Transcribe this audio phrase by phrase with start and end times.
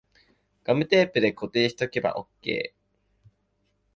[0.63, 3.29] ガムテープで固定しとけばオッケー